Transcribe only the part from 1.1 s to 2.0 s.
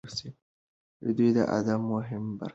دواړه د ادب